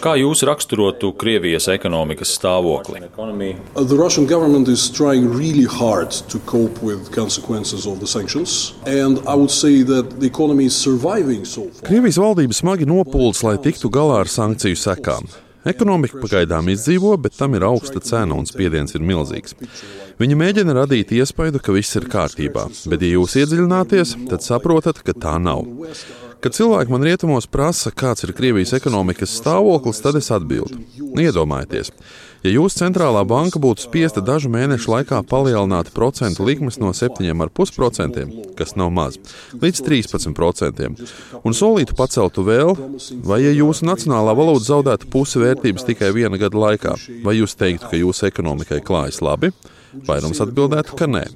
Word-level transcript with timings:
Kā 0.00 0.12
jūs 0.14 0.44
raksturotu 0.46 1.10
Krievijas 1.18 1.66
ekonomikas 1.72 2.30
stāvokli? 2.38 3.02
Uh, 3.18 3.82
The 3.82 3.98
Russian 3.98 4.28
government 4.30 4.68
is 4.68 4.86
trying 4.94 5.26
really 5.34 5.66
hard 5.66 6.14
to 6.30 6.38
cope 6.46 6.78
with 6.86 7.10
consequences 7.10 7.86
of 7.86 7.98
the 7.98 8.06
sanctions, 8.06 8.74
and 8.86 9.18
I 9.26 9.34
would 9.34 9.50
say 9.50 9.82
that 9.82 10.20
the 10.20 10.26
economy 10.26 10.66
is 10.70 10.76
surviving 10.76 11.44
so 11.44 11.66
far. 11.66 11.88
Krievijas 11.90 12.20
valdība 12.22 12.54
smagi 12.54 12.86
nopūlas, 12.86 13.42
lai 13.42 13.58
tiktu 13.58 13.90
galā 13.90 14.22
ar 14.22 14.30
sankciju 14.30 14.78
sekām. 14.78 15.26
Ekonomika 15.66 16.16
pagaidām 16.22 16.70
izdzīvo, 16.72 17.18
bet 17.20 17.34
tam 17.36 17.58
ir 17.58 17.66
augsta 17.66 18.00
cena 18.00 18.38
un 18.38 18.46
spiediens 18.48 18.94
ir 18.96 19.02
milzīgs. 19.04 19.58
Viņi 20.20 20.36
mēģina 20.36 20.72
radīt 20.76 21.12
iespaidu, 21.16 21.60
ka 21.60 21.72
viss 21.72 21.96
ir 21.96 22.06
kārtībā, 22.12 22.66
bet, 22.92 23.02
ja 23.04 23.18
jūs 23.18 23.36
iedziļināties, 23.40 24.14
tad 24.30 24.44
saprotat, 24.44 25.02
ka 25.04 25.12
tā 25.16 25.36
nav. 25.40 25.66
Kad 26.40 26.54
cilvēki 26.56 26.88
man 26.88 27.02
rietumos 27.04 27.44
prasa, 27.52 27.90
kāds 27.92 28.24
ir 28.24 28.30
Krievijas 28.32 28.72
ekonomikas 28.72 29.34
stāvoklis, 29.36 29.98
tad 30.00 30.16
es 30.16 30.30
atbildu: 30.32 30.78
Iedomājieties, 31.20 31.90
ja 32.46 32.52
jūsu 32.54 32.80
centrālā 32.80 33.26
banka 33.28 33.60
būtu 33.60 33.84
spiesta 33.84 34.22
dažu 34.24 34.48
mēnešu 34.52 34.88
laikā 34.88 35.18
palielināt 35.28 35.90
procentu 35.92 36.46
likmes 36.48 36.80
no 36.80 36.94
7,5%, 36.96 38.24
kas 38.56 38.72
nav 38.80 38.88
maz, 38.96 39.18
līdz 39.60 39.84
13%, 39.84 40.88
un 41.44 41.58
solītu 41.60 41.98
paceltu 41.98 42.46
vēl, 42.48 42.72
vai 43.20 43.42
ja 43.44 43.52
jūsu 43.52 43.84
nacionālā 43.90 44.32
valūta 44.40 44.70
zaudētu 44.70 45.12
pusi 45.12 45.44
vērtības 45.44 45.84
tikai 45.92 46.08
viena 46.16 46.40
gada 46.40 46.56
laikā, 46.56 46.96
vai 47.26 47.36
jūs 47.36 47.58
teiktu, 47.60 47.92
ka 47.92 48.00
jūsu 48.00 48.30
ekonomikai 48.32 48.80
klājas 48.80 49.20
labi? 49.20 49.52
Vairums 50.08 50.40
atbildētu, 50.40 50.96
ka 50.96 51.10
nē. 51.10 51.26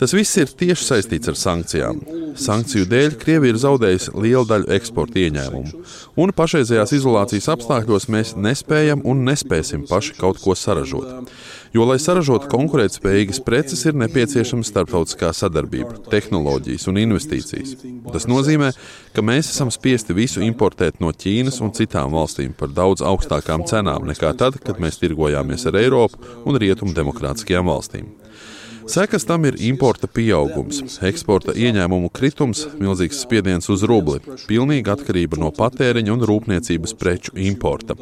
Tas 0.00 0.14
viss 0.16 0.38
ir 0.40 0.48
tieši 0.48 0.86
saistīts 0.86 1.28
ar 1.28 1.36
sankcijām. 1.36 1.98
Sankciju 2.40 2.86
dēļ 2.88 3.16
Krievija 3.20 3.52
ir 3.52 3.58
zaudējusi 3.60 4.14
lielu 4.16 4.46
daļu 4.48 4.70
eksporta 4.72 5.18
ieņēmumu, 5.20 5.82
un 6.22 6.32
pašreizējās 6.36 6.94
izolācijas 6.96 7.50
apstākļos 7.52 8.06
mēs 8.14 8.32
nespējam 8.40 9.02
un 9.04 9.26
nespēsim 9.28 9.84
paši 9.90 10.16
kaut 10.16 10.40
ko 10.40 10.56
saražot. 10.56 11.28
Jo, 11.76 11.84
lai 11.86 11.98
saražotu 12.02 12.48
konkurētspējīgas 12.50 13.42
preces, 13.46 13.84
ir 13.86 13.98
nepieciešama 14.00 14.64
starptautiskā 14.66 15.34
sadarbība, 15.36 16.00
tehnoloģijas 16.10 16.88
un 16.90 16.98
investīcijas. 17.04 17.76
Tas 18.10 18.26
nozīmē, 18.30 18.72
ka 19.14 19.22
mēs 19.22 19.52
esam 19.52 19.70
spiesti 19.70 20.16
visu 20.16 20.42
importēt 20.42 20.98
no 21.04 21.12
Ķīnas 21.12 21.60
un 21.62 21.74
citām 21.76 22.16
valstīm 22.16 22.56
par 22.58 22.72
daudz 22.74 23.04
augstākām 23.06 23.68
cenām 23.70 24.08
nekā 24.08 24.32
tad, 24.40 24.58
kad 24.64 24.80
mēs 24.82 24.98
tirgojāmies 25.02 25.68
ar 25.70 25.78
Eiropu 25.84 26.24
un 26.48 26.58
Rietumu 26.58 26.96
demokrātiskajām 26.96 27.70
valstīm. 27.70 28.10
Sekas 28.90 29.22
tam 29.24 29.44
ir 29.46 29.54
importa 29.62 30.08
pieaugums, 30.10 30.80
eksporta 31.06 31.52
ieņēmumu 31.54 32.08
kritums, 32.10 32.64
milzīgs 32.80 33.20
spiediens 33.22 33.70
uz 33.70 33.84
rubli, 33.86 34.18
pilnīga 34.48 34.96
atkarība 34.96 35.38
no 35.38 35.52
patēriņa 35.54 36.10
un 36.16 36.24
rūpniecības 36.26 36.96
preču 36.98 37.36
importa. 37.38 37.94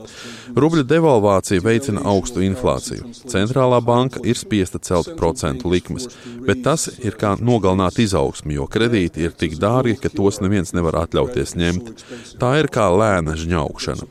Rubļa 0.56 0.86
devalvācija 0.88 1.64
veicina 1.66 2.06
augstu 2.08 2.40
inflāciju. 2.46 3.12
Centrālā 3.28 3.82
banka 3.84 4.22
ir 4.24 4.40
spiesta 4.40 4.80
celt 4.80 5.12
procentu 5.20 5.68
likmes, 5.74 6.08
bet 6.48 6.64
tas 6.64 6.88
ir 7.04 7.18
kā 7.20 7.34
nogalināt 7.36 8.00
izaugsmi, 8.00 8.56
jo 8.56 8.64
kredīti 8.64 9.28
ir 9.28 9.36
tik 9.36 9.58
dārgi, 9.60 9.98
ka 10.00 10.08
tos 10.08 10.40
neviens 10.40 10.72
nevar 10.72 11.02
atļauties 11.04 11.52
ņemt. 11.60 12.06
Tā 12.40 12.54
ir 12.62 12.72
kā 12.72 12.88
lēna 12.96 13.36
žņaukšana. 13.36 14.08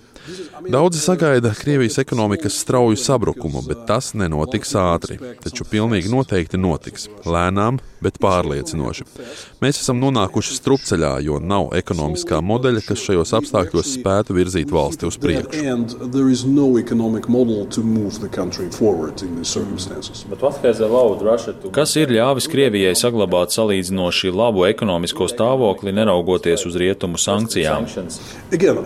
Daudzi 0.69 0.99
sagaida 0.99 1.53
Krievijas 1.53 1.97
ekonomikas 1.97 2.59
strauju 2.59 2.95
sabrukumu, 2.95 3.61
bet 3.67 3.77
tas 3.87 4.13
nenotiks 4.13 4.73
ātri. 4.75 5.15
Taču 5.43 5.63
pilnīgi 5.63 6.11
noteikti 6.11 6.59
notiks. 6.59 7.07
Lēnām, 7.23 7.79
bet 8.03 8.19
pārliecinoši. 8.21 9.05
Mēs 9.63 9.79
esam 9.81 10.01
nonākuši 10.01 10.57
strupceļā, 10.57 11.13
jo 11.25 11.39
nav 11.39 11.71
ekonomiskā 11.77 12.41
modeļa, 12.43 12.81
kas 12.87 13.03
šajos 13.05 13.31
apstākļos 13.39 13.93
spētu 13.97 14.35
virzīt 14.37 14.71
valsti 14.73 15.07
uz 15.07 15.17
priekšu. 15.23 15.63
Kas 21.77 21.95
ir 22.01 22.13
ļāvis 22.17 22.49
Krievijai 22.51 22.95
saglabāt 22.99 23.55
salīdzinoši 23.55 24.33
labu 24.35 24.67
ekonomisko 24.67 25.29
stāvokli, 25.31 25.95
neraugoties 25.95 26.67
uz 26.67 26.75
rietumu 26.79 27.17
sankcijām? 27.21 27.87
Again, 28.51 28.83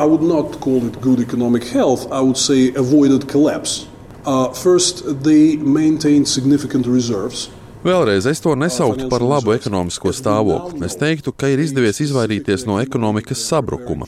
Health, 1.71 2.11
I 2.11 2.19
would 2.19 2.37
say 2.37 2.73
avoided 2.75 3.27
collapse. 3.27 3.87
Uh, 4.25 4.51
first, 4.53 5.23
they 5.23 5.55
maintained 5.55 6.27
significant 6.27 6.85
reserves. 6.85 7.49
Vēlreiz 7.81 8.27
es 8.29 8.43
to 8.43 8.53
nesauktu 8.53 9.07
par 9.09 9.23
labu 9.25 9.55
ekonomisko 9.55 10.11
stāvokli. 10.13 10.83
Es 10.85 10.93
teiktu, 10.99 11.31
ka 11.33 11.49
ir 11.49 11.63
izdevies 11.63 11.97
izvairīties 12.03 12.67
no 12.69 12.77
ekonomikas 12.83 13.41
sabrukuma. 13.47 14.05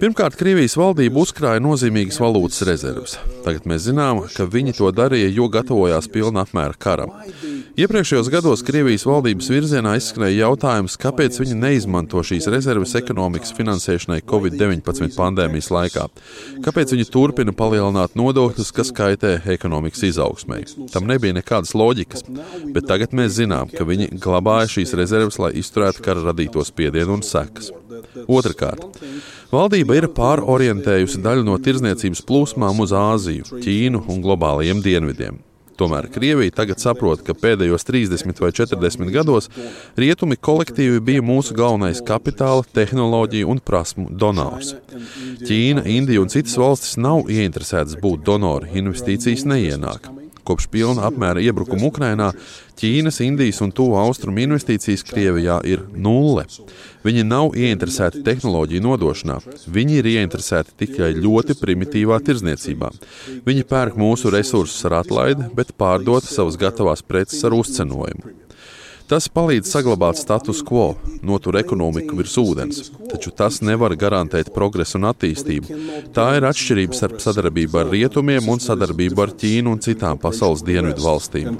Pirmkārt, 0.00 0.34
Krievijas 0.36 0.74
valdība 0.76 1.22
uzkrāja 1.22 1.62
nozīmīgas 1.62 2.18
valūtas 2.20 2.64
rezerves. 2.68 3.14
Tagad 3.46 3.68
mēs 3.70 3.86
zinām, 3.86 4.24
ka 4.34 4.48
viņi 4.50 4.74
to 4.76 4.90
darīja, 4.92 5.30
jo 5.32 5.46
gatavojās 5.52 6.10
pilna 6.12 6.42
apmēra 6.44 6.74
karam. 6.76 7.14
Iepriekšējos 7.76 8.30
gados 8.32 8.62
Krievijas 8.64 9.02
valdības 9.04 9.50
virzienā 9.52 9.90
izskanēja 9.98 10.46
jautājums, 10.46 10.94
kāpēc 10.96 11.34
viņi 11.42 11.58
neizmanto 11.60 12.22
šīs 12.24 12.46
rezerves 12.48 12.94
ekonomikas 12.96 13.52
finansēšanai 13.52 14.22
Covid-19 14.24 15.12
pandēmijas 15.12 15.68
laikā. 15.74 16.06
Kāpēc 16.64 16.94
viņi 16.94 17.04
turpina 17.12 17.52
palielināt 17.52 18.14
nodokļus, 18.16 18.70
kas 18.78 18.94
kaitē 18.96 19.34
ekonomikas 19.52 20.06
izaugsmai? 20.08 20.62
Tam 20.94 21.04
nebija 21.10 21.36
nekādas 21.36 21.74
loģikas, 21.76 22.24
bet 22.72 22.88
tagad 22.88 23.12
mēs 23.12 23.34
zinām, 23.36 23.68
ka 23.68 23.84
viņi 23.84 24.08
glabāja 24.24 24.70
šīs 24.78 24.96
rezerves, 24.96 25.36
lai 25.36 25.52
izturētu 25.60 26.00
kara 26.06 26.24
radīto 26.30 26.64
spiedienu 26.64 27.18
un 27.18 27.24
sekas. 27.28 27.68
Otrakārt, 28.24 29.02
valdība 29.52 29.98
ir 30.00 30.08
pārorientējusi 30.16 31.20
daļu 31.28 31.44
no 31.44 31.60
tirzniecības 31.60 32.24
plūsmām 32.24 32.80
uz 32.86 32.96
Āziju, 32.96 33.60
Ķīnu 33.60 34.06
un 34.08 34.24
globālajiem 34.24 34.80
dienvidiem. 34.80 35.44
Tomēr 35.76 36.08
Krievija 36.12 36.54
tagad 36.56 36.80
saprot, 36.80 37.20
ka 37.26 37.36
pēdējos 37.36 37.84
30 37.88 38.40
vai 38.40 38.52
40 38.56 39.12
gados 39.12 39.50
rietumi 40.00 40.38
kolektīvi 40.48 41.02
bija 41.04 41.24
mūsu 41.24 41.56
galvenais 41.56 42.00
kapitāla, 42.06 42.64
tehnoloģiju 42.76 43.50
un 43.52 43.60
prasmu 43.60 44.08
donors. 44.10 44.74
Ķīna, 45.44 45.84
Indija 45.98 46.24
un 46.24 46.32
citas 46.32 46.56
valstis 46.60 46.96
nav 46.96 47.28
ieinteresētas 47.32 48.00
būt 48.00 48.24
donori, 48.24 48.72
investīcijas 48.80 49.44
neienāk. 49.48 50.25
Kopš 50.46 50.68
pilna 50.70 51.08
apmēra 51.08 51.42
iebrukuma 51.42 51.88
Ukrainā 51.90 52.30
Ķīnas, 52.76 53.18
Indijas 53.24 53.58
un 53.64 53.72
Tuvu 53.74 53.96
Austrumu 53.98 54.42
investīcijas 54.44 55.02
Krievijā 55.08 55.58
ir 55.66 55.82
nulle. 55.96 56.44
Viņi 57.06 57.24
nav 57.26 57.56
ieinteresēti 57.58 58.22
tehnoloģiju 58.26 58.84
nodošanā, 58.84 59.40
viņi 59.74 60.00
ir 60.00 60.10
ieinteresēti 60.14 60.76
tikai 60.84 61.12
ļoti 61.18 61.58
primitīvā 61.60 62.20
tirdzniecībā. 62.26 62.92
Viņi 63.46 63.68
pērk 63.70 63.98
mūsu 64.00 64.30
resursus 64.34 64.86
ar 64.88 65.00
atlaidi, 65.02 65.50
bet 65.56 65.74
pārdod 65.78 66.26
savas 66.26 66.58
gatavās 66.60 67.02
preces 67.06 67.42
ar 67.46 67.56
uzcenojumu. 67.56 68.45
Tas 69.06 69.28
palīdz 69.30 69.70
saglabāt 69.70 70.18
status 70.18 70.64
quo, 70.66 70.96
notur 71.22 71.54
ekonomiku 71.60 72.16
virs 72.18 72.32
ūdens, 72.42 72.88
taču 73.06 73.30
tas 73.38 73.60
nevar 73.62 73.94
garantēt 73.94 74.50
progresu 74.54 74.98
un 74.98 75.06
attīstību. 75.12 75.76
Tā 76.16 76.24
ir 76.34 76.46
atšķirība 76.48 76.98
starp 76.98 77.22
sadarbību 77.22 77.78
ar 77.84 77.92
rietumiem 77.94 78.50
un 78.50 78.58
sadarbību 78.64 79.22
ar 79.22 79.34
Ķīnu 79.38 79.76
un 79.76 79.84
citām 79.86 80.18
pasaules 80.18 80.66
dienvidu 80.66 81.06
valstīm. 81.06 81.54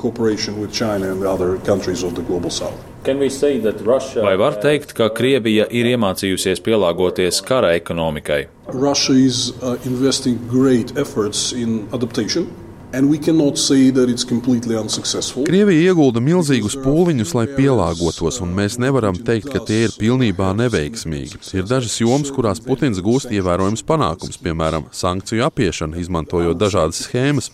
Vai 4.26 4.36
var 4.42 4.60
teikt, 4.66 4.98
ka 4.98 5.10
Krievija 5.14 5.70
ir 5.70 5.94
iemācījusies 5.94 6.66
pielāgoties 6.66 7.42
kara 7.46 7.76
ekonomikai? 7.78 8.42
Russia 8.74 9.14
is 9.14 9.52
uh, 9.62 9.78
investing 9.86 10.42
great 10.50 10.96
efforts 10.98 11.52
in 11.54 11.84
adaptation. 11.94 12.50
And 12.92 13.10
we 13.10 13.18
cannot 13.18 13.58
say 13.58 13.90
that 13.90 14.08
it's 14.08 14.24
completely 14.24 14.76
unsuccessful. 14.76 15.44
Krievija 15.44 15.90
iegulda 15.90 16.20
milzīgus 16.22 16.76
pūliņus, 16.78 17.32
lai 17.34 17.44
pielāgotos, 17.50 18.38
un 18.44 18.52
mēs 18.54 18.78
nevaram 18.78 19.18
teikt, 19.18 19.50
ka 19.50 19.60
tie 19.66 19.82
ir 19.88 19.94
pilnībā 19.98 20.52
neveiksmīgi. 20.56 21.40
Ir 21.58 21.66
dažas 21.66 21.96
jomas, 21.98 22.30
kurās 22.32 22.62
Putins 22.62 23.02
gūst 23.02 23.32
ievērojams 23.34 23.82
panākums, 23.86 24.38
piemēram, 24.38 24.86
sankciju 24.94 25.44
apiešana, 25.48 25.98
izmantojot 25.98 26.60
dažādas 26.60 27.02
schēmas. 27.08 27.50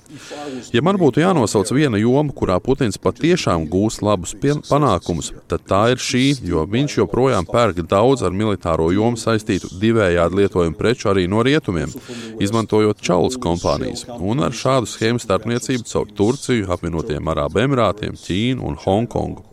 Ja 0.75 0.85
man 0.85 1.01
būtu 1.01 1.25
jānosauc 1.25 1.73
viena 1.73 1.99
joma, 1.99 2.37
kurā 2.37 2.61
Putins 2.61 3.01
patiešām 3.01 3.65
gūst 3.73 4.05
labus 4.05 4.37
panākumus, 4.69 5.33
tad 5.49 5.65
tā 5.65 5.83
ir 5.95 6.03
šī, 6.03 6.27
jo 6.45 6.67
viņš 6.69 6.99
joprojām 7.01 7.49
pērk 7.49 7.81
daudz 7.89 8.23
ar 8.23 8.37
militāro 8.37 8.91
jomu 8.93 9.17
saistītu 9.17 9.73
divējādi 9.81 10.43
lietojumu 10.43 10.77
preču 10.77 11.09
arī 11.15 11.25
no 11.25 11.41
rietumiem, 11.43 11.91
izmantojot 12.37 13.01
čaulas 13.01 13.41
kompānijas. 13.41 14.05
Un 14.21 14.45
ar 14.45 14.53
šādu 14.53 14.93
schēmu 14.93 15.22
starpniecību 15.23 15.89
caur 15.89 16.11
Turciju, 16.19 16.69
apvienotiem 16.75 17.33
Arābu 17.33 17.63
Emirātiem, 17.65 18.19
Ķīnu 18.19 18.67
un 18.69 18.79
Hongkongu. 18.85 19.47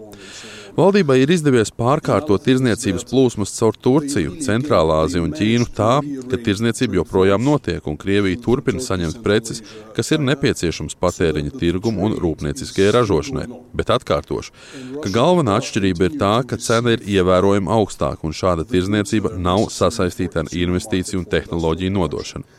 Valdībai 0.79 1.17
ir 1.19 1.31
izdevies 1.33 1.71
pārkārtot 1.75 2.43
tirzniecības 2.45 3.03
plūsmas 3.09 3.51
caur 3.57 3.75
Turciju, 3.83 4.37
Centrālā 4.45 5.01
Aziju 5.03 5.25
un 5.25 5.33
Ķīnu 5.35 5.65
tā, 5.75 5.97
ka 6.31 6.39
tirzniecība 6.39 6.99
joprojām 7.01 7.43
notiek 7.43 7.87
un 7.89 7.97
Krievija 7.99 8.39
turpina 8.45 8.79
saņemt 8.83 9.19
preces, 9.25 9.59
kas 9.97 10.13
ir 10.15 10.23
nepieciešams 10.23 10.95
patēriņa 11.01 11.51
tirgumu 11.59 12.05
un 12.07 12.15
rūpnieciskajai 12.21 12.93
ražošanai. 12.95 13.49
Bet 13.75 13.91
atkārtošu, 13.97 14.55
ka 15.03 15.11
galvenā 15.17 15.57
atšķirība 15.59 16.07
ir 16.07 16.15
tā, 16.21 16.33
ka 16.47 16.61
cena 16.63 16.95
ir 16.95 17.03
ievērojami 17.17 17.73
augstāka 17.75 18.29
un 18.29 18.37
šāda 18.39 18.67
tirzniecība 18.69 19.35
nav 19.35 19.67
sasaistīta 19.73 20.45
ar 20.45 20.55
investīciju 20.63 21.25
un 21.25 21.29
tehnoloģiju 21.33 21.97
nodošanu. 21.97 22.58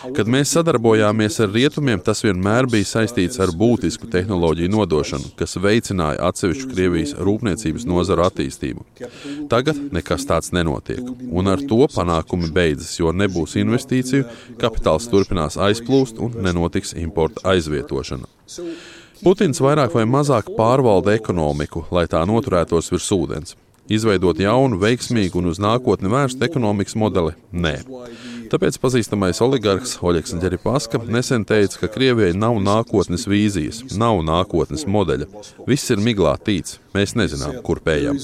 Kad 0.00 0.28
mēs 0.32 0.52
sadarbojāmies 0.54 1.36
ar 1.44 1.50
rietumiem, 1.52 2.00
tas 2.04 2.22
vienmēr 2.24 2.68
bija 2.70 2.88
saistīts 2.88 3.40
ar 3.42 3.52
būtisku 3.56 4.08
tehnoloģiju 4.10 4.72
nodošanu, 4.72 5.32
kas 5.36 5.58
veicināja 5.60 6.22
atsevišķu 6.30 6.68
Krievijas 6.70 7.12
rūpniecības 7.20 7.84
nozaru 7.88 8.24
attīstību. 8.24 8.86
Tagad 9.52 9.80
nekas 9.92 10.24
tāds 10.28 10.54
nenotiek, 10.56 11.02
un 11.04 11.52
ar 11.52 11.60
to 11.60 11.82
panākumi 11.92 12.48
beidzas, 12.54 12.94
jo 13.00 13.12
nebūs 13.12 13.58
investīciju, 13.60 14.24
kapitāls 14.60 15.10
turpinās 15.12 15.60
aizplūst 15.60 16.22
un 16.24 16.38
nenotiks 16.48 16.96
importa 16.96 17.44
aizvietošana. 17.52 18.28
Putins 19.20 19.60
vairāk 19.60 19.92
vai 19.92 20.06
mazāk 20.08 20.48
pārvalda 20.56 21.12
ekonomiku, 21.18 21.84
lai 21.92 22.06
tā 22.08 22.24
noturētos 22.28 22.88
virs 22.94 23.12
ūdens. 23.12 23.58
Izveidot 23.90 24.38
jaunu, 24.38 24.78
veiksmīgu 24.80 25.40
un 25.40 25.50
uz 25.50 25.58
nākotni 25.60 26.08
vērstu 26.08 26.46
ekonomikas 26.46 26.94
modeli? 26.96 27.34
Nē. 27.50 27.80
Tāpēc 28.50 28.80
pazīstamais 28.82 29.38
oligarks 29.44 29.92
Oļegs 30.02 30.32
Džeripaska 30.34 30.98
nesen 31.06 31.44
teica, 31.46 31.84
ka 31.84 31.88
Krievijai 31.94 32.34
nav 32.34 32.56
nākotnes 32.58 33.28
vīzijas, 33.30 33.84
nav 33.94 34.24
nākotnes 34.26 34.88
modeļa. 34.90 35.28
Viss 35.70 35.92
ir 35.94 36.02
miglā 36.02 36.32
tīts. 36.42 36.80
Mēs 36.90 37.14
nezinām, 37.14 37.60
kur 37.62 37.78
pējam. 37.84 38.18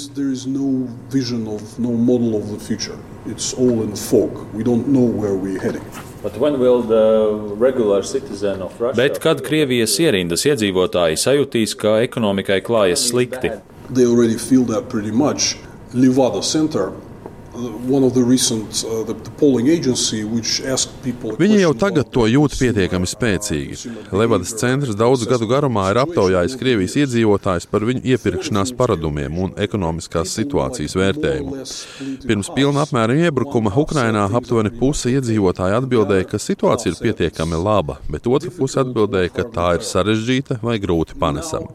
Bet 8.99 9.23
kad 9.23 9.47
Krievijas 9.47 9.99
ierindas 10.03 10.47
iedzīvotāji 10.51 11.23
sajutīs, 11.23 11.79
ka 11.79 12.01
ekonomikai 12.03 12.59
klājas 12.67 13.07
slikti? 13.13 13.55
Livada 15.95 16.43
Center 16.43 16.91
Recent, 16.91 16.91
uh, 16.91 16.91
the, 16.91 16.93
the 16.93 17.06
Viņi 21.41 21.61
jau 21.61 21.73
tagad 21.79 22.11
to 22.13 22.27
jūt 22.29 22.57
pietiekami 22.61 23.09
spēcīgi. 23.09 23.93
Levadas 24.17 24.53
centrs 24.61 24.97
daudzu 24.99 25.29
gadu 25.31 25.49
garumā 25.51 25.87
ir 25.93 26.01
aptaujājis 26.03 26.57
Krievijas 26.61 26.97
iedzīvotājus 27.03 27.69
par 27.71 27.87
viņu 27.89 28.05
iepirkšanās 28.13 28.75
paradumiem 28.77 29.39
un 29.47 29.55
ekonomiskās 29.67 30.35
situācijas 30.37 30.97
vērtējumu. 31.01 31.63
Pirms 32.27 32.53
pilna 32.57 32.85
apmēra 32.85 33.17
iebrukuma 33.27 33.73
Ukrainā 33.81 34.27
aptuveni 34.37 34.75
puse 34.77 35.13
iedzīvotāji 35.15 35.79
atbildēja, 35.81 36.29
ka 36.33 36.43
situācija 36.43 36.93
ir 36.93 37.01
pietiekami 37.01 37.61
laba, 37.61 37.99
bet 38.13 38.29
otra 38.29 38.53
puse 38.53 38.81
atbildēja, 38.83 39.33
ka 39.39 39.49
tā 39.57 39.69
ir 39.79 39.87
sarežģīta 39.87 40.61
vai 40.65 40.77
grūti 40.83 41.17
panesama. 41.21 41.73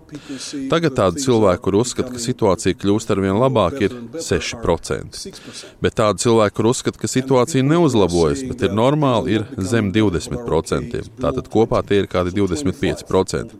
Tagad 0.71 0.97
tādu 0.99 1.25
cilvēku, 1.25 1.65
kur 1.67 1.81
uzskata, 1.81 2.13
ka 2.13 2.21
situācija 2.21 2.77
kļūst 2.81 3.13
ar 3.13 3.25
vien 3.25 3.37
labāk, 3.41 3.81
ir 3.87 3.97
6% 4.21 5.70
bet 5.83 5.97
tādu 6.00 6.23
cilvēku, 6.25 6.57
kur 6.57 6.71
uzskata, 6.73 7.00
ka 7.01 7.09
situācija 7.12 7.65
neuzlabojas, 7.65 8.44
bet 8.51 8.68
ir 8.68 8.75
normāli, 8.75 9.39
ir 9.39 9.47
zem 9.71 9.91
20%. 9.95 11.03
Tātad 11.21 11.51
kopā 11.51 11.81
tie 11.88 12.03
ir 12.03 12.12
kādi 12.12 12.35
25%. 12.38 13.57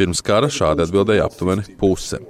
Pirms 0.00 0.24
kara 0.24 0.50
šādi 0.52 0.86
atbildēja 0.86 1.26
aptuveni 1.28 1.66
puse. 1.80 2.22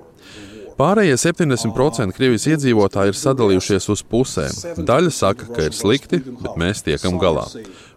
Pārējie 0.80 1.16
70% 1.20 2.14
Krievijas 2.16 2.46
iedzīvotāji 2.54 3.12
ir 3.12 3.18
sadalījušies 3.20 3.88
uz 3.92 4.02
pusēm. 4.08 4.84
Daļa 4.88 5.10
saka, 5.12 5.50
ka 5.52 5.66
ir 5.68 5.76
slikti, 5.76 6.22
bet 6.24 6.56
mēs 6.60 6.80
tiekam 6.86 7.18
galā. 7.20 7.44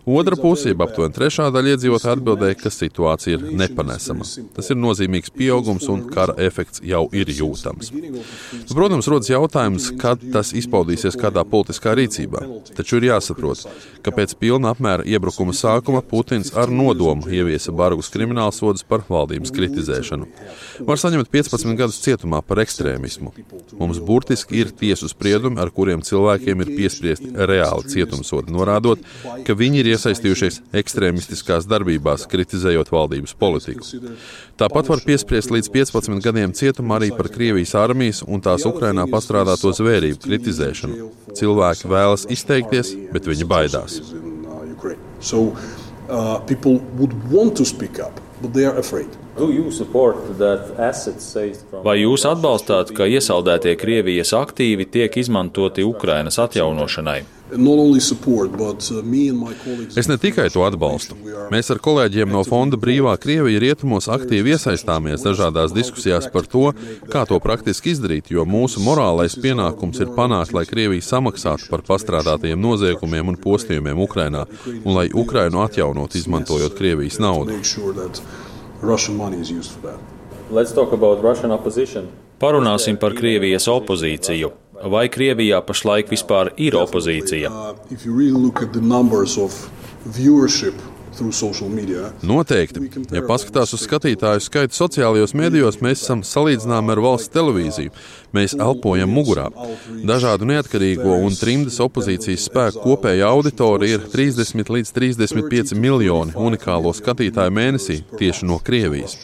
Otra 0.05 0.35
jeb 0.67 0.81
aptuveni 0.83 1.15
trešā 1.15 1.45
daļa 1.53 1.77
iedzīvotāji 1.77 2.17
atbildēja, 2.17 2.55
ka 2.59 2.69
situācija 2.73 3.37
ir 3.37 3.43
nepanesama. 3.55 4.25
Tas 4.55 4.67
ir 4.73 4.75
nozīmīgs 4.75 5.31
pieaugums 5.31 5.87
un 5.87 6.01
kara 6.11 6.35
efekts 6.43 6.81
jau 6.83 7.05
ir 7.15 7.31
jūtams. 7.31 7.93
Nu, 7.95 8.73
protams, 8.75 9.07
rodas 9.07 9.31
jautājums, 9.31 9.87
kad 10.01 10.19
tas 10.33 10.51
izpaudīsies 10.59 11.15
kādā 11.19 11.45
politiskā 11.47 11.93
rīcībā. 11.95 12.43
Taču 12.75 12.99
ir 12.99 13.07
jāsaprot, 13.13 13.63
ka 14.03 14.11
pēc 14.11 14.35
pilna 14.41 14.73
apmēra 14.75 15.07
iebrukuma 15.07 15.55
sākuma 15.55 16.03
Putins 16.03 16.51
ar 16.51 16.67
nodomu 16.67 17.31
ieviesa 17.31 17.71
bargus 17.71 18.11
kriminālsodus 18.11 18.83
par 18.83 19.05
valdības 19.07 19.55
kritizēšanu. 19.55 20.27
Var 20.83 20.99
saņemt 20.99 21.31
15 21.31 21.79
gadus 21.79 22.01
cietumā 22.03 22.43
par 22.43 22.59
ekstrēmismu. 22.65 23.31
Mums 23.79 24.03
burtiski 24.03 24.59
ir 24.65 24.75
tiesu 24.75 25.07
spriedumi, 25.07 25.61
ar 25.63 25.71
kuriem 25.71 26.03
cilvēkiem 26.03 26.65
ir 26.65 26.75
piespriesti 26.75 27.31
reāli 27.47 27.87
cietumsodi, 27.95 28.51
norādot, 28.51 28.99
ka 29.47 29.55
viņi 29.55 29.79
ir 29.79 29.92
iesaistījušies 29.93 30.59
ekstrēmistiskās 30.81 31.67
darbībās, 31.69 32.25
kritizējot 32.31 32.91
valdības 32.93 33.35
politiku. 33.39 33.85
Tāpat 34.59 34.91
var 34.91 35.03
piespriest 35.05 35.53
līdz 35.53 35.71
15 35.73 36.23
gadiem 36.25 36.53
cietumā 36.57 36.99
arī 36.99 37.11
par 37.15 37.31
Krievijas 37.33 37.75
armijas 37.79 38.23
un 38.27 38.43
tās 38.43 38.67
Ukrainā 38.69 39.07
pastrādāto 39.11 39.73
zvērību 39.77 40.21
kritizēšanu. 40.25 41.09
Cilvēki 41.39 41.89
vēlas 41.91 42.27
izteikties, 42.33 42.93
bet 43.13 43.29
viņi 43.29 43.49
baidās. 43.49 44.01
So, 45.23 45.55
uh, 46.09 46.39
people 46.45 46.79
would 46.99 47.13
want 47.31 47.55
to 47.55 47.65
speak 47.65 47.99
up, 47.99 48.19
but 48.41 48.53
they 48.53 48.65
are 48.65 48.77
afraid. 48.77 49.07
Vai 51.83 51.95
jūs 52.03 52.25
atbalstāt, 52.29 52.91
ka 52.93 53.07
iesaldētie 53.09 53.73
Krievijas 53.81 54.33
aktīvi 54.37 54.85
tiek 54.93 55.15
izmantoti 55.17 55.85
Ukrainas 55.85 56.37
atjaunošanai? 56.43 57.23
Support, 57.53 58.51
but, 58.57 58.91
uh, 58.91 59.97
es 59.97 60.07
ne 60.07 60.17
tikai 60.17 60.47
to 60.53 60.63
atbalstu. 60.65 61.17
Mēs 61.53 61.69
ar 61.73 61.81
kolēģiem 61.85 62.31
no 62.33 62.41
Fonda 62.47 62.77
Brīvā 62.81 63.13
Krievija 63.21 63.61
rietumos 63.61 64.07
aktīvi 64.09 64.55
iesaistāmies 64.55 65.25
dažādās 65.25 65.73
diskusijās 65.75 66.29
par 66.33 66.47
to, 66.49 66.71
kā 67.13 67.25
to 67.29 67.37
praktiski 67.43 67.93
izdarīt, 67.93 68.31
jo 68.33 68.45
mūsu 68.45 68.81
morālais 68.85 69.37
pienākums 69.37 70.01
ir 70.01 70.13
panākt, 70.17 70.53
lai 70.53 70.65
Krievija 70.69 71.05
samaksātu 71.09 71.69
par 71.73 71.85
pastrādātajiem 71.89 72.61
noziegumiem 72.61 73.33
un 73.33 73.37
postījumiem 73.41 74.01
Ukrainā, 74.01 74.47
un 74.81 74.97
lai 74.97 75.09
Ukrainu 75.13 75.61
atjaunot, 75.65 76.17
izmantojot 76.21 76.77
Krievijas 76.79 77.21
naudu. 77.21 77.61
Russian 78.83 79.15
money 79.15 79.39
is 79.39 79.49
used 79.49 79.71
for 79.71 79.87
that. 79.87 79.99
Let's 80.51 80.73
talk 80.73 80.91
about 80.91 81.23
Russian 81.23 81.51
opposition. 81.51 82.09
Parunāsim 82.39 82.97
par 82.99 83.13
Krievijas 83.15 83.67
opozīciju. 83.71 84.51
Vai 84.91 85.07
Krievijā 85.07 85.61
pašlaik 85.63 86.09
vispār 86.11 86.49
ir 86.59 86.75
opozīcija? 86.75 87.47
Noteikti. 92.25 92.83
Ja 93.13 93.23
paskatās 93.27 93.73
uz 93.75 93.83
skatītāju 93.85 94.43
skaitu 94.43 94.77
sociālajos 94.77 95.35
medijos, 95.37 95.79
mēs 95.83 96.03
esam 96.05 96.23
salīdzināmi 96.27 96.93
ar 96.95 97.01
valsts 97.03 97.33
televīziju. 97.33 97.93
Mēs 98.33 98.55
elpojam 98.57 99.11
mugurā. 99.13 99.49
Dažādu 100.07 100.47
neatkarīgo 100.49 101.19
un 101.25 101.35
trimdas 101.37 101.77
opozīcijas 101.83 102.47
spēku 102.49 102.81
kopējā 102.87 103.29
auditorija 103.29 103.99
ir 103.99 104.07
30 104.13 104.73
līdz 104.77 104.95
35 104.95 105.77
miljoni 105.77 106.33
unikālo 106.35 106.95
skatītāju 106.97 107.53
mēnesī 107.53 108.01
tieši 108.17 108.49
no 108.49 108.59
Krievijas. 108.63 109.21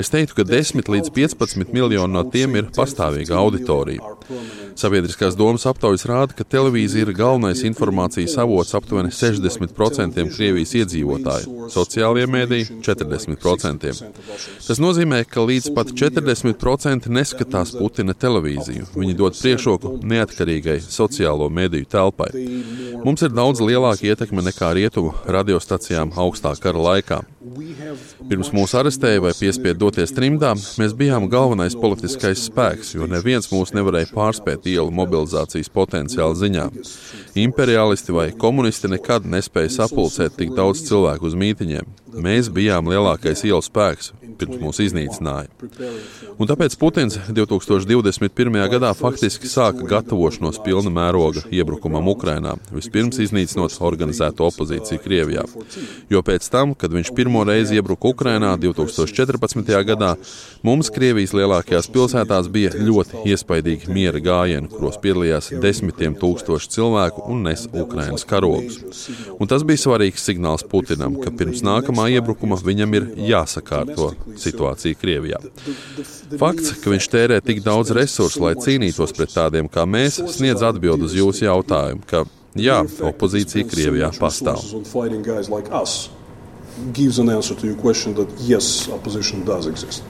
Es 0.00 0.08
teiktu, 0.12 0.38
ka 0.38 0.44
10 0.48 0.88
līdz 0.88 1.10
15 1.12 1.72
miljoni 1.72 2.12
no 2.12 2.22
tiem 2.32 2.56
ir 2.56 2.70
pastāvīga 2.72 3.36
auditorija. 3.36 4.14
Sabiedriskās 4.78 5.36
domas 5.36 5.66
aptaujas 5.68 6.06
rāda, 6.08 6.36
ka 6.36 6.46
televīzija 6.48 7.06
ir 7.06 7.14
galvenais 7.16 7.62
informācijas 7.68 8.38
avots 8.40 8.74
aptuveni 8.78 9.12
60% 9.12 10.26
Krievijas 10.32 10.72
iedzīvotāju, 10.80 11.68
sociālajie 11.72 12.28
mēdīji 12.32 12.78
40%. 12.86 13.92
Tas 14.66 14.80
nozīmē, 14.82 15.22
ka 15.28 15.44
līdz 15.44 15.72
pat 15.76 15.92
40% 15.92 17.10
neskatās 17.12 17.74
Putina 17.76 18.14
televīziju. 18.14 18.88
Viņi 18.96 19.18
dod 19.18 19.36
priekšroku 19.38 19.98
neatkarīgai 20.08 20.78
sociālo 20.84 21.50
mediju 21.52 21.88
telpai. 21.92 22.30
Mums 23.02 23.24
ir 23.26 23.34
daudz 23.34 23.62
lielāka 23.64 24.08
ietekme 24.08 24.44
nekā 24.48 24.72
rietumu 24.78 25.14
radiostacijām 25.26 26.14
augstā 26.22 26.54
kara 26.62 26.88
laikā. 26.88 27.22
Pirms 28.30 28.52
mūs 28.54 28.72
arestēja 28.78 29.20
vai 29.24 29.32
piespieda 29.36 29.78
doties 29.80 30.14
trimdā, 30.14 30.52
mēs 30.80 30.94
bijām 30.96 31.26
galvenais 31.32 31.74
politiskais 31.78 32.46
spēks, 32.46 32.94
jo 32.94 33.08
neviens 33.10 33.50
mūs 33.52 33.74
nevarēja 33.76 34.12
pārspēt 34.22 34.68
ielu 34.70 34.94
mobilizācijas 34.94 35.70
potenciāla 35.74 36.38
ziņā. 36.38 36.68
Imperialisti 37.42 38.14
vai 38.14 38.30
komunisti 38.44 38.90
nekad 38.92 39.26
nespēja 39.26 39.74
sapulcēt 39.80 40.38
tik 40.38 40.54
daudz 40.58 40.86
cilvēku 40.88 41.30
uz 41.30 41.38
mītiņiem. 41.42 41.90
Mēs 42.22 42.50
bijām 42.52 42.90
lielākais 42.92 43.42
ielu 43.48 43.62
spēks. 43.64 44.12
Pirms 44.42 44.60
mūs 44.62 44.80
iznīcināja. 44.82 45.48
Un 46.38 46.48
tāpēc 46.50 46.76
Putins 46.80 47.18
2021. 47.28 48.58
gadā 48.72 48.92
faktiski 48.96 49.50
sāka 49.50 49.86
gatavošanos 49.88 50.60
pilna 50.64 50.90
mēroga 50.92 51.44
iebrukumam 51.52 52.08
Ukrainā, 52.12 52.56
vispirms 52.74 53.20
iznīcinot 53.22 53.76
organizēto 53.82 54.46
opozīciju 54.50 55.02
Krievijā. 55.02 55.44
Jo 56.10 56.22
pēc 56.26 56.48
tam, 56.52 56.74
kad 56.78 56.92
viņš 56.94 57.12
pirmo 57.16 57.44
reizi 57.46 57.78
iebruka 57.78 58.10
Ukrainā 58.12 58.54
2014. 58.60 59.72
gadā, 59.88 60.14
mums 60.66 60.90
Krievijas 60.94 61.34
lielākajās 61.36 61.90
pilsētās 61.92 62.50
bija 62.52 62.74
ļoti 62.76 63.24
iespaidīgi 63.32 63.92
miera 63.92 64.22
gājieni, 64.22 64.70
kuros 64.72 64.98
piedalījās 65.02 65.52
desmitiem 65.62 66.16
tūkstoši 66.20 66.72
cilvēku 66.76 67.26
un 67.32 67.46
nes 67.48 67.66
Ukrainas 67.72 68.26
karogus. 68.28 68.80
Un 69.38 69.50
tas 69.50 69.64
bija 69.66 69.84
svarīgs 69.86 70.26
signāls 70.26 70.66
Putinam, 70.68 71.18
ka 71.22 71.32
pirms 71.34 71.64
nākamā 71.66 72.08
iebrukuma 72.16 72.58
viņam 72.62 72.98
ir 72.98 73.08
jāsakārto 73.28 74.12
situācija 74.40 74.98
Krievijā. 74.98 75.40
Fakts, 76.40 76.76
ka 76.82 76.92
viņš 76.92 77.08
tērē 77.12 77.40
tik 77.44 77.62
daudz 77.64 77.92
resursu, 77.96 78.42
lai 78.44 78.54
cīnītos 78.60 79.14
pret 79.16 79.34
tādiem 79.34 79.70
kā 79.72 79.86
mēs, 79.88 80.20
sniedz 80.36 80.64
atbildi 80.66 81.08
uz 81.08 81.18
jūsu 81.18 81.46
jautājumu, 81.48 82.06
ka 82.08 82.24
jā, 82.58 82.80
opozīcija 83.12 83.68
Krievijā 83.68 84.12
pastāv. 84.18 84.64
Gives 86.96 87.18
an 87.20 87.28
answer 87.28 87.54
to 87.54 87.66
your 87.66 87.76
question 87.76 88.14
that 88.14 88.28
yes, 88.40 88.88
opposition 88.88 89.44
does 89.44 89.66
exist. 89.68 90.02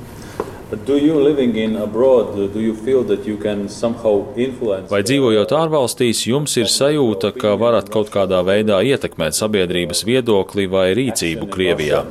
Vai 4.93 5.03
dzīvojot 5.05 5.53
ārvalstīs, 5.53 6.23
jums 6.31 6.55
ir 6.57 6.71
sajūta, 6.73 7.33
ka 7.37 7.53
varat 7.61 7.91
kaut 7.93 8.09
kādā 8.15 8.41
veidā 8.47 8.79
ietekmēt 8.81 9.37
sabiedrības 9.37 10.01
viedokli 10.09 10.65
vai 10.73 10.87
rīcību 10.97 11.51
Krievijā? 11.53 12.07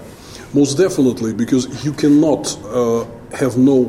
Most 0.53 0.77
definitely, 0.77 1.33
because 1.33 1.85
you 1.85 1.93
cannot 1.93 2.57
uh, 2.65 3.05
No 3.55 3.87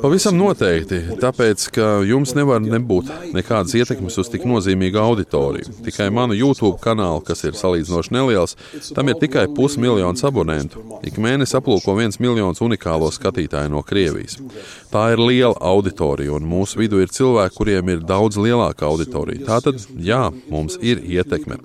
Pavisam 0.00 0.36
noteikti, 0.38 1.00
tāpēc, 1.20 1.66
ka 1.74 1.88
jums 2.08 2.32
nevar 2.34 2.62
nebūt 2.64 3.10
nekādas 3.36 3.74
ietekmes 3.76 4.16
uz 4.22 4.30
tik 4.32 4.46
nozīmīgu 4.48 4.96
auditoriju. 4.96 5.74
Tikai 5.84 6.08
manu 6.14 6.34
YouTube 6.38 6.80
kanālu, 6.80 7.20
kas 7.26 7.44
ir 7.44 7.58
salīdzinoši 7.58 8.14
neliels, 8.16 8.56
tam 8.96 9.12
ir 9.12 9.20
tikai 9.20 9.44
pusmiljons 9.52 10.24
abonentu. 10.24 10.80
Ik 11.04 11.20
mēnesi 11.20 11.58
aplūko 11.60 11.98
viens 11.98 12.16
miljons 12.22 12.64
unikālo 12.64 13.12
skatītāju 13.12 13.74
no 13.74 13.84
Krievijas. 13.84 14.40
Tā 14.90 15.04
ir 15.14 15.20
liela 15.22 15.54
auditorija, 15.70 16.32
un 16.34 16.46
mūsu 16.50 16.80
vidū 16.80 16.98
ir 16.98 17.12
cilvēki, 17.14 17.54
kuriem 17.54 17.92
ir 17.92 18.00
daudz 18.02 18.38
lielāka 18.42 18.88
auditorija. 18.88 19.44
Tātad, 19.46 19.78
jā, 20.02 20.24
mums 20.50 20.78
ir 20.82 20.98
ietekme. 21.06 21.60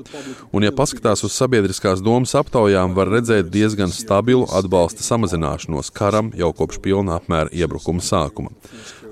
Un, 0.51 0.65
ja 0.65 0.73
paskatās 0.75 1.25
uz 1.25 1.33
sabiedriskās 1.33 2.03
domas 2.05 2.35
aptaujām, 2.37 2.93
var 2.97 3.09
redzēt 3.09 3.49
diezgan 3.49 3.89
stabilu 3.89 4.45
atbalsta 4.53 5.01
samazināšanos 5.05 5.89
karam 5.95 6.29
jau 6.37 6.51
kopš 6.53 6.81
pilna 6.85 7.17
apmēra 7.17 7.49
iebrukuma 7.49 8.05
sākuma. 8.05 8.53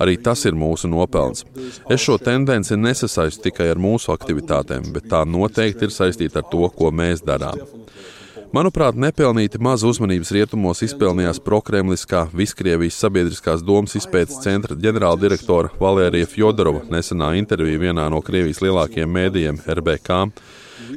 Arī 0.02 0.20
tas 0.22 0.46
ir 0.46 0.54
mūsu 0.58 0.90
nopelns. 0.94 1.48
Es 1.90 2.06
šo 2.06 2.20
tendenci 2.22 2.78
nesasaistu 2.78 3.50
tikai 3.50 3.72
ar 3.74 3.82
mūsu 3.82 4.14
aktivitātēm, 4.14 4.92
bet 4.94 5.10
tā 5.10 5.24
noteikti 5.26 5.90
ir 5.90 5.96
saistīta 5.96 6.44
ar 6.44 6.52
to, 6.54 6.68
ko 6.78 6.94
mēs 6.94 7.26
darām. 7.26 7.66
Manuprāt, 8.54 8.94
nepelnīti 8.94 9.58
maz 9.58 9.82
uzmanības 9.88 10.30
rietumos 10.36 10.84
izpelnījās 10.86 11.40
prokremliskā 11.42 12.28
Viskrievijas 12.38 13.00
sabiedriskās 13.02 13.64
domas 13.66 13.98
izpētes 13.98 14.44
centra 14.44 14.78
ģenerāldirektora 14.78 15.74
Valērija 15.80 16.30
Fjodorova 16.30 16.84
nesenā 16.94 17.32
intervija 17.40 17.82
vienā 17.88 18.06
no 18.14 18.22
Krievijas 18.22 18.62
lielākajiem 18.62 19.18
mēdījiem 19.18 19.64
RBK 19.78 20.22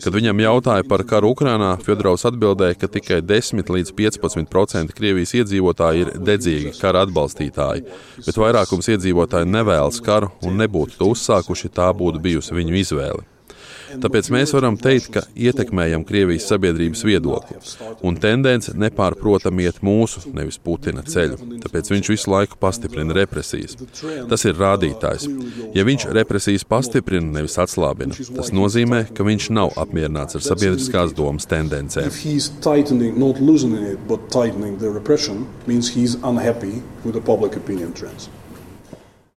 Kad 0.02 0.14
viņam 0.14 0.40
jautāja 0.42 0.84
par 0.88 1.04
karu 1.08 1.30
Ukrajinā, 1.34 1.74
Fjodorovs 1.84 2.26
atbildēja, 2.28 2.76
ka 2.80 2.90
tikai 2.92 3.20
10 3.24 3.70
līdz 3.72 3.92
15% 3.96 4.96
Krievijas 4.96 5.34
iedzīvotāji 5.40 6.04
ir 6.04 6.12
dedzīgi 6.26 6.74
kara 6.80 7.04
atbalstītāji, 7.06 7.86
bet 8.26 8.40
vairākums 8.40 8.90
iedzīvotāji 8.96 9.48
nevēlas 9.52 10.02
karu 10.04 10.32
un 10.46 10.60
nebūtu 10.62 11.00
to 11.00 11.12
uzsākuši, 11.14 11.72
tā 11.78 11.88
būtu 11.96 12.22
bijusi 12.28 12.56
viņu 12.56 12.78
izvēle. 12.82 13.35
Tāpēc 14.02 14.30
mēs 14.34 14.52
varam 14.56 14.76
teikt, 14.80 15.08
ka 15.14 15.22
ietekmējam 15.38 16.04
Krievijas 16.06 16.48
sabiedrības 16.50 17.04
viedokli. 17.06 17.58
Un 18.06 18.18
tendence 18.22 18.74
nepārprotami 18.76 19.66
iet 19.66 19.82
mūsu, 19.86 20.24
nevis 20.36 20.58
Putina 20.62 21.04
ceļu. 21.06 21.38
Tāpēc 21.64 21.90
viņš 21.92 22.10
visu 22.12 22.32
laiku 22.32 22.58
pastiprina 22.60 23.16
represijas. 23.16 23.76
Tas 24.30 24.46
ir 24.48 24.58
rādītājs. 24.60 25.28
Ja 25.76 25.86
viņš 25.88 26.08
represijas 26.16 26.66
pastiprina, 26.68 27.30
nevis 27.38 27.58
atslābina, 27.62 28.16
tas 28.36 28.52
nozīmē, 28.56 29.04
ka 29.16 29.26
viņš 29.26 29.50
nav 29.56 29.76
apmierināts 29.80 30.38
ar 30.38 30.46
sabiedriskās 30.46 31.14
domas 31.16 31.48
tendencēm. 31.50 32.10
Means 35.66 35.88
he's 35.88 36.14
unhappy 36.22 36.82
with 37.04 37.14
the 37.14 37.20
public 37.20 37.56
opinion 37.56 37.92
trends. 37.92 38.28